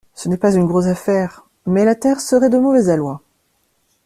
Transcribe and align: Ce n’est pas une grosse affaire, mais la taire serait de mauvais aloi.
Ce 0.15 0.27
n’est 0.29 0.37
pas 0.37 0.55
une 0.55 0.65
grosse 0.65 0.87
affaire, 0.87 1.45
mais 1.67 1.85
la 1.85 1.93
taire 1.93 2.21
serait 2.21 2.49
de 2.49 2.57
mauvais 2.57 2.89
aloi. 2.89 3.21